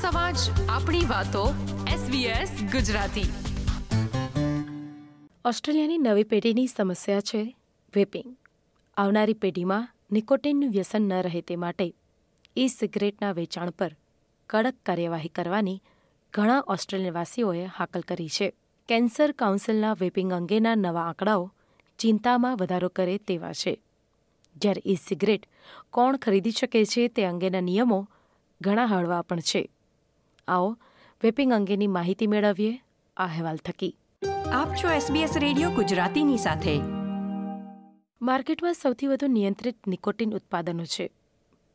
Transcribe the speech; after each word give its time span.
સમાજ, 0.00 0.36
આપણી 0.68 0.98
વાતો 0.98 1.54
SBS 1.86 2.66
ગુજરાતી. 2.72 3.32
ઓસ્ટ્રેલિયાની 5.44 5.98
નવી 5.98 6.22
પેઢીની 6.22 6.66
સમસ્યા 6.66 7.20
છે 7.20 7.56
વેપિંગ. 7.96 8.36
આવનારી 8.96 9.32
પેઢીમાં 9.32 9.88
નિકોટિનનું 10.12 10.70
વ્યસન 10.70 11.02
ન 11.02 11.12
રહે 11.12 11.40
તે 11.40 11.56
માટે 11.56 11.94
ઈ 12.56 12.68
સિગરેટના 12.68 13.32
વેચાણ 13.32 13.70
પર 13.70 13.96
કડક 14.46 14.74
કાર્યવાહી 14.86 15.28
કરવાની 15.28 15.82
ઘણા 16.32 16.64
ઓસ્ટ્રેલિયાવાસીઓએ 16.66 17.64
હાકલ 17.64 18.00
કરી 18.00 18.28
છે. 18.28 18.52
કેન્સર 18.88 19.32
કાઉન્સિલના 19.32 19.92
વેપિંગ 19.92 20.32
અંગેના 20.32 20.74
નવા 20.74 21.02
આંકડાઓ 21.02 21.52
ચિંતામાં 21.98 22.56
વધારો 22.56 22.88
કરે 22.88 23.18
તેવા 23.18 23.52
છે. 23.52 23.82
જ્યારે 24.56 24.82
ઈ 24.86 24.94
સિગરેટ 24.94 25.46
કોણ 25.90 26.16
ખરીદી 26.16 26.50
શકે 26.50 26.84
છે 26.84 27.08
તે 27.08 27.24
અંગેના 27.24 27.60
નિયમો 27.60 28.08
ઘણા 28.60 28.84
હળવા 28.84 29.22
પણ 29.22 29.40
છે. 29.40 29.68
આવો 30.50 30.70
વેપિંગ 31.22 31.52
અંગેની 31.58 31.90
માહિતી 31.96 32.30
મેળવીએ 32.34 32.72
આ 32.72 33.24
અહેવાલ 33.24 33.60
થકી 33.68 33.92
આપ 34.52 34.70
છો 34.80 34.88
SBS 34.96 35.34
રેડિયો 35.44 35.70
ગુજરાતીની 35.78 36.40
સાથે 36.44 36.74
માર્કેટમાં 38.20 38.78
સૌથી 38.78 39.10
વધુ 39.12 39.28
નિયંત્રિત 39.36 39.78
નિકોટિન 39.86 40.34
ઉત્પાદનો 40.38 40.86
છે 40.94 41.06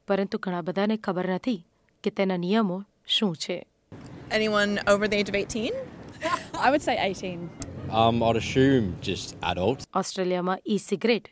પરંતુ 0.08 0.40
ઘણા 0.40 0.66
બધાને 0.70 0.98
ખબર 1.00 1.30
નથી 1.36 1.60
કે 2.04 2.16
તેના 2.20 2.42
નિયમો 2.46 2.78
શું 3.18 3.34
છે 3.46 3.58
Anyone 4.32 4.72
over 4.92 5.08
the 5.08 5.18
age 5.22 5.30
of 5.32 5.36
18? 5.36 5.74
I 6.66 6.70
would 6.72 6.84
say 6.88 6.96
18. 6.98 7.50
Um, 7.94 8.24
I'd 8.24 8.38
assume 8.38 8.86
just 9.02 9.30
adults. 9.44 9.84
ઓસ્ટ્રેલિયામાં 9.96 10.60
ઈ 10.68 10.80
સિગરેટ 10.80 11.28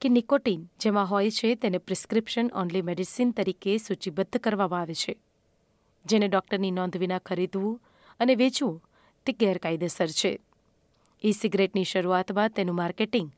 કે 0.00 0.08
નિકોટિન 0.08 0.60
જેમાં 0.78 1.06
હોય 1.06 1.30
છે 1.30 1.50
તેને 1.56 1.78
પ્રિસ્ક્રિપ્શન 1.80 2.46
ઓનલી 2.54 2.82
મેડિસિન 2.82 3.32
તરીકે 3.32 3.74
સૂચિબદ્ધ 3.78 4.38
કરવામાં 4.38 4.80
આવે 4.80 4.96
છે 5.02 5.14
જેને 6.08 6.28
ડૉક્ટરની 6.28 6.76
નોંધ 6.78 6.98
વિના 7.02 7.20
ખરીદવું 7.20 7.80
અને 8.20 8.34
વેચવું 8.34 8.80
તે 9.26 9.32
ગેરકાયદેસર 9.32 10.10
છે. 10.18 10.32
ઈ 11.24 11.38
સિગરેટની 11.40 11.90
શરૂઆતમાં 11.90 12.54
તેનું 12.56 12.78
માર્કેટિંગ 12.80 13.28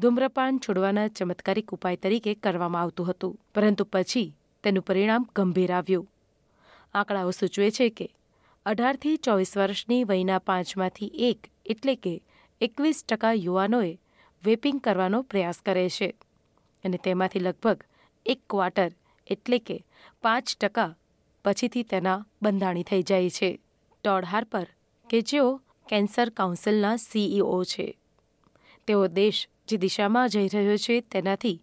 ધૂમ્રપાન 0.00 0.60
છોડવાના 0.60 1.08
ચમત્કારિક 1.10 1.72
ઉપાય 1.72 2.02
તરીકે 2.02 2.32
કરવામાં 2.36 2.82
આવતું 2.82 3.08
હતું, 3.08 3.38
પરંતુ 3.54 3.84
પછી 3.86 4.34
તેનું 4.64 4.86
પરિણામ 4.88 5.24
ગંભીર 5.36 5.72
આવ્યું. 5.72 6.06
આંકડાઓ 6.94 7.32
સૂચવે 7.32 7.68
છે 7.70 7.86
કે 7.90 8.06
અઢારથી 8.66 9.16
ચોવીસ 9.18 9.52
વર્ષની 9.56 10.02
વયના 10.04 10.40
પાંચમાંથી 10.40 11.10
એક 11.28 11.40
એટલે 11.66 11.94
કે 11.96 12.14
એકવીસ 12.60 12.98
ટકા 13.04 13.34
યુવાનોએ 13.36 13.92
વેપિંગ 14.42 14.78
કરવાનો 14.80 15.18
પ્રયાસ 15.22 15.58
કરે 15.66 15.86
છે 15.96 16.08
અને 16.84 16.98
તેમાંથી 17.04 17.44
લગભગ 17.46 17.78
એક 18.26 18.40
ક્વાર્ટર 18.50 18.92
એટલે 19.26 19.58
કે 19.66 19.76
પાંચ 20.22 20.46
ટકા 20.60 20.90
પછીથી 21.44 21.82
તેના 21.82 22.26
બંધાણી 22.42 22.82
થઈ 22.82 23.02
જાય 23.02 23.30
છે. 23.30 23.60
ટોડ 24.04 24.24
હાર્પર, 24.24 24.66
કે 25.10 25.20
જેઓ 25.20 25.60
કેન્સર 25.88 26.30
કાઉન્સિલના 26.30 26.96
સીઈઓ 26.96 27.64
છે. 27.64 27.98
તેઓ 28.86 29.06
દેશ 29.06 29.48
જે 29.68 29.76
દિશામાં 29.76 30.28
જઈ 30.28 30.48
રહ્યો 30.48 30.76
છે 30.76 31.00
તેનાથી 31.00 31.62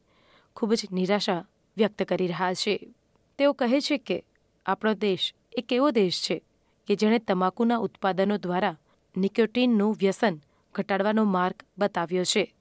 ખૂબ 0.56 0.74
જ 0.74 0.88
નિરાશા 0.92 1.46
વ્યક્ત 1.78 2.04
કરી 2.04 2.28
રહ્યા 2.28 2.54
છે. 2.54 2.94
તેઓ 3.38 3.54
કહે 3.54 3.82
છે 3.82 3.98
કે 3.98 4.24
આપણો 4.66 4.94
દેશ 4.94 5.34
એક 5.58 5.74
એવો 5.74 5.92
દેશ 5.92 6.22
છે 6.22 6.44
કે 6.88 6.96
જેણે 6.96 7.20
તમાકુના 7.20 7.78
ઉત્પાદનો 7.78 8.38
દ્વારા 8.38 8.78
નિકોટિનનું 9.18 9.98
વ્યસન 10.00 10.40
ઘટાડવાનો 10.76 11.24
માર્ગ 11.24 11.56
બતાવ્યો 11.78 12.24
છે. 12.24 12.54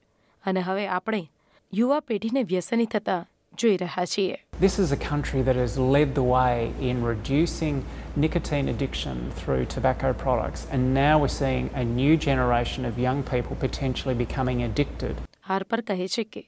અને 0.47 0.61
હવે 0.61 0.87
આપણે 0.87 1.31
યુવા 1.73 2.01
પેઢીને 2.01 2.43
વ્યસની 2.43 2.87
થતા 2.87 3.27
જોઈ 3.59 3.77
રહ્યા 3.77 4.05
છીએ 4.07 4.37
This 4.61 4.77
is 4.83 4.93
a 4.93 5.01
country 5.05 5.41
that 5.49 5.59
has 5.63 5.75
led 5.97 6.11
the 6.15 6.27
way 6.29 6.57
in 6.91 7.03
reducing 7.05 7.77
nicotine 8.17 8.69
addiction 8.69 9.17
through 9.39 9.65
tobacco 9.75 10.11
products, 10.15 10.63
and 10.73 10.95
now 10.95 11.15
we're 11.23 11.35
seeing 11.35 11.67
a 11.83 11.85
new 11.91 12.15
generation 12.29 12.89
of 12.91 12.99
young 12.99 13.21
people 13.33 13.57
potentially 13.67 14.17
becoming 14.25 14.63
addicted. 14.69 15.15
Harper 15.43 15.81
કહે 15.83 16.09
છે 16.09 16.25
કે 16.33 16.43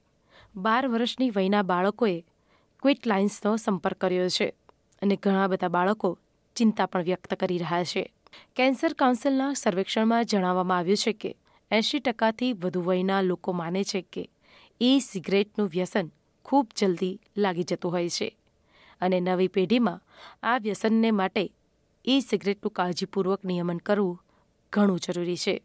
બાર 0.54 0.82
વર્ષની 0.88 1.30
વયના 1.30 1.62
બાળકોએ 1.62 2.16
ક્વિટ 2.82 3.06
લાઇન્સનો 3.06 3.52
સંપર્ક 3.56 4.00
કર્યો 4.00 4.28
છે 4.28 4.48
અને 5.02 5.16
ઘણા 5.16 5.48
બધા 5.48 5.68
બાળકો 5.68 6.10
ચિંતા 6.56 6.86
પણ 6.86 7.02
વ્યક્ત 7.02 7.34
કરી 7.34 7.58
રહ્યા 7.58 7.84
છે 7.84 8.04
કેન્સર 8.56 8.92
કાઉન્સિલના 8.94 9.50
સર્વેક્ષણમાં 9.54 10.24
જણાવવામાં 10.24 10.78
આવ્યું 10.78 11.02
છે 11.04 11.12
કે 11.22 11.30
એંશી 11.70 12.00
ટકાથી 12.00 12.52
વધુ 12.62 12.82
વયના 12.82 13.20
લોકો 13.22 13.52
માને 13.52 13.82
છે 13.84 14.02
કે 14.12 14.24
ઈ 14.80 14.98
સિગરેટનું 15.00 15.68
વ્યસન 15.68 16.10
ખૂબ 16.50 16.68
જલ્દી 16.76 17.20
લાગી 17.36 17.64
જતું 17.64 17.92
હોય 17.92 18.08
છે. 18.08 18.36
અને 19.00 19.20
નવી 19.20 19.48
પેઢીમાં 19.48 20.00
આ 20.42 20.58
વ્યસનને 20.58 21.10
માટે 21.10 21.50
ઈ 22.06 22.20
સિગરેટનું 22.20 22.70
કાળજીપૂર્વક 22.70 23.44
નિયમન 23.44 23.78
કરવું 23.78 24.22
ઘણું 24.72 25.00
જરૂરી 25.00 25.36
છે. 25.36 25.62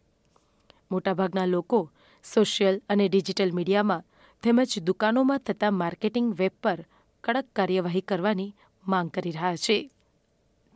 મોટાભાગના 0.92 1.46
લોકો 1.46 1.92
સોશિયલ 2.34 2.82
અને 2.90 3.10
ડિજિટલ 3.10 3.52
મીડિયામાં 3.52 4.04
તેમજ 4.44 4.80
દુકાનોમાં 4.80 5.38
થતા 5.38 5.72
માર્કેટિંગ 5.72 6.34
વેબ 6.40 6.52
પર 6.64 6.86
કડક 7.24 7.46
કાર્યવાહી 7.56 8.02
કરવાની 8.02 8.56
માંગ 8.88 9.10
કરી 9.10 9.32
રહ્યા 9.32 9.56
છે. 9.56 9.90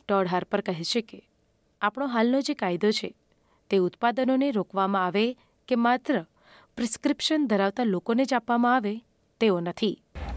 ટોડ 0.08 0.26
હાર્પર 0.26 0.60
કહે 0.60 0.84
છે 0.84 1.00
કે, 1.00 1.28
આપણો 1.80 2.06
હાલનો 2.06 2.40
જે 2.40 2.54
કાયદો 2.54 2.90
છે, 2.90 3.14
તે 3.70 3.76
ઉત્પાદનોને 3.76 4.50
રોકવામાં 4.50 5.06
આવે 5.06 5.36
કે 5.68 5.76
માત્ર 5.76 6.26
પ્રિસ્ક્રિપ્શન 6.76 7.46
ધરાવતા 7.46 7.84
લોકોને 7.84 8.24
જ 8.24 8.34
આપવામાં 8.34 8.74
આવે 8.74 9.04
તેવો 9.41 9.59
નથી 9.61 9.93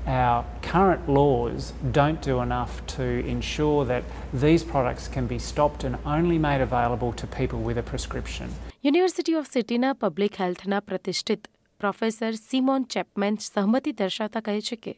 Our 0.07 0.45
current 0.63 1.05
laws 1.09 1.73
don't 1.93 2.21
do 2.23 2.35
enough 2.41 2.75
to 2.97 3.07
ensure 3.35 3.81
that 3.85 4.05
these 4.45 4.63
products 4.65 5.07
can 5.07 5.27
be 5.27 5.39
stopped 5.39 5.85
and 5.85 5.97
only 6.15 6.39
made 6.39 6.63
available 6.69 7.13
to 7.21 7.27
people 7.39 7.61
with 7.69 7.79
a 7.79 7.87
prescription. 7.91 8.49
University 8.85 9.37
of 9.41 9.49
સિટીના 9.57 9.93
પબ્લિક 10.05 10.41
હેલ્થના 10.43 10.81
પ્રતિષ્ઠિત 10.89 11.49
પ્રોફેસર 11.81 12.33
સિમોન 12.43 12.89
ચેપમેન 12.95 13.37
સહમતિ 13.47 13.93
દર્શાવતા 14.01 14.45
કહે 14.49 14.59
છે 14.69 14.77
કે 14.85 14.95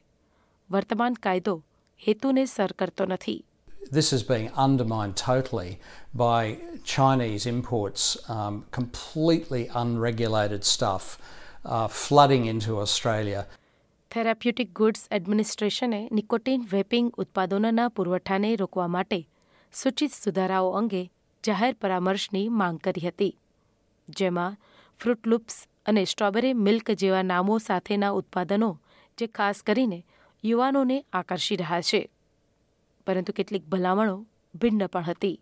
વર્તમાન 0.70 1.20
કાયદો 1.26 1.54
હેતુને 2.00 2.44
સર 2.46 2.72
કરતો 2.82 3.06
નથી 3.12 3.38
This 3.98 4.08
is 4.12 4.22
being 4.22 4.48
undermined 4.66 5.16
totally 5.16 5.70
by 6.14 6.58
Chinese 6.84 7.44
imports, 7.46 8.02
um, 8.28 8.64
completely 8.70 9.62
unregulated 9.74 10.64
stuff 10.64 11.04
uh, 11.64 11.88
flooding 11.88 12.44
into 12.46 12.78
Australia. 12.78 13.46
Therapeutic 14.15 14.69
goods 14.73 15.01
એડમિનિસ્ટ્રેશને 15.11 15.97
nicotine 16.11 16.61
vaping 16.71 17.07
ઉત્પાદનોના 17.17 17.87
પુરવઠાને 17.89 18.51
રોકવા 18.55 18.87
માટે 18.87 19.17
સૂચિત 19.73 20.13
સુધારાઓ 20.13 20.69
અંગે 20.71 21.01
જાહેર 21.43 21.73
પરામર્શની 21.73 22.43
માંગ 22.49 22.77
કરી 22.79 23.03
હતી, 23.07 23.33
જેમાં 24.07 24.55
ફ્રૂટ 24.97 25.27
લૂપ્સ 25.27 25.57
અને 25.85 26.05
સ્ટ્રોબેરી 26.05 26.53
મિલ્ક 26.53 26.91
જેવા 26.91 27.21
નામો 27.23 27.59
સાથેના 27.59 28.11
ઉત્પાદનો, 28.11 28.71
જે 29.17 29.27
ખાસ 29.27 29.61
કરીને 29.61 29.99
યુવાનોને 30.43 30.97
આકર્ષી 31.13 31.55
રહ્યા 31.55 31.81
છે, 31.81 32.01
પરંતુ 33.07 33.31
કેટલીક 33.33 33.67
ભલામણો 33.67 34.17
ભિન્ન 34.55 34.87
પણ 34.87 35.03
હતી. 35.03 35.39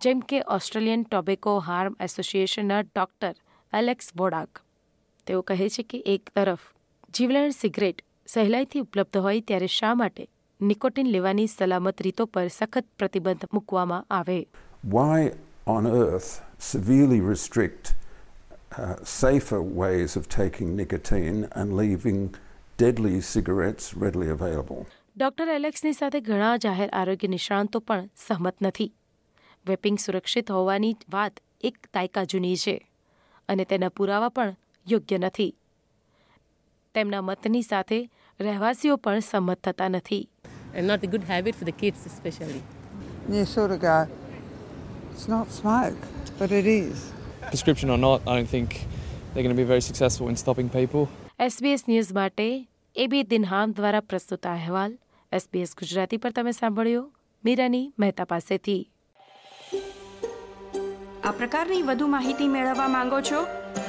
જેમ 0.00 0.20
કે 0.20 0.44
ઓસ્ટ્રેલિયન 0.48 1.02
ટોબેકો 1.02 1.58
હાર્મ 1.60 1.94
એસોસિએશનના 2.00 2.82
ડોક્ટર 2.82 3.34
એલેક્સ 3.72 4.12
વોડાક, 4.16 4.66
તેઓ 5.26 5.40
કહે 5.42 5.68
છે 5.68 5.82
કે 5.82 6.06
એક 6.06 6.30
તરફ 6.36 6.70
જીવલેણ 7.14 7.50
સિગરેટ 7.50 8.02
સહેલાઈથી 8.26 8.80
ઉપલબ્ધ 8.80 9.16
હોય 9.16 9.40
ત્યારે 9.40 9.66
શા 9.66 9.94
માટે 9.94 10.28
નિકોટિન 10.60 11.06
લેવાની 11.06 11.46
સલામત 11.46 12.02
રીતો 12.02 12.26
પર 12.26 12.48
સખત 12.48 12.84
પ્રતિબંધ 12.98 13.44
મૂકવામાં 13.54 14.06
આવે? 14.10 14.46
Why 14.84 15.32
on 15.66 15.86
earth 15.86 16.30
severely 16.58 17.20
restrict 17.32 17.92
uh, 18.78 18.94
safer 19.04 19.60
ways 19.80 20.16
of 20.16 20.28
taking 20.38 20.76
nicotine 20.76 21.48
and 21.56 21.76
leaving 21.82 22.34
deadly 22.78 23.20
cigarettes 23.20 23.92
readily 24.02 24.30
available? 24.38 24.84
Doctor 25.18 25.48
એલેક્સની 25.48 25.92
સાથે 25.92 26.20
ઘણા 26.20 26.56
જાહેર 26.56 26.90
આરોગ્ય 26.92 27.28
નિષ્ણાંતો 27.28 27.78
પણ 27.78 28.08
સહમત 28.16 28.54
નથી. 28.62 28.92
વેપિંગ 29.66 29.98
સુરક્ષિત 29.98 30.50
હોવાની 30.50 30.96
વાત 31.12 31.40
એક 31.60 31.78
દાયકા 31.94 32.24
જૂની 32.24 32.56
છે 32.56 32.90
અને 33.48 33.64
તેના 33.64 33.88
પુરાવા 33.88 34.28
પણ 34.28 34.56
યોગ્ય 34.90 35.18
નથી. 35.18 35.54
તેમના 36.94 37.22
મતની 37.22 37.62
સાથે 37.64 37.98
રહેવાસીઓ 38.40 38.96
પણ 38.98 39.20
સંમત 39.22 39.62
થતા 39.62 39.88
નથી 39.90 40.22
And 40.74 40.86
not 40.86 41.02
a 41.02 41.10
good 41.14 41.24
habit 41.24 41.54
for 41.54 41.64
the 41.64 41.74
kids, 41.74 42.00
especially. 42.06 42.60
You 43.28 43.44
sort 43.46 43.70
of 43.70 43.80
go, 43.80 43.96
it's 45.12 45.28
not 45.28 45.46
smoke, 45.52 46.02
but 46.40 46.50
it 46.52 46.66
is. 46.68 46.98
prescription 47.44 47.90
or 47.90 47.98
not, 47.98 48.18
I 48.26 48.36
don't 48.36 48.46
think 48.48 48.70
they're 49.32 49.42
going 49.42 49.56
to 49.56 49.62
be 49.62 49.66
very 49.66 49.80
successful 49.82 50.28
in 50.28 50.36
stopping 50.36 50.68
people. 50.70 51.02
SBS 51.40 51.82
news 51.88 52.12
માટે 52.12 52.46
Abby 52.96 53.22
Dinham 53.32 53.72
દ્વારા 53.72 54.02
પ્રસ્તુત 54.02 54.46
આ 54.46 54.54
અહેવાલ 54.54 54.92
SBS 55.32 55.70
Gujarati 55.80 56.18
પર 56.18 56.32
તમે 56.32 56.52
સાંભળ્યો 56.52 57.04
મીરાની 57.44 57.84
મહેતા 57.98 58.26
પાસેથી 58.26 58.82
આ 61.24 61.32
પ્રકારની 61.40 61.82
વધુ 61.90 62.06
માહિતી 62.14 62.48
મેળવવા 62.56 62.88
માંગો 62.96 63.20
છો 63.22 63.40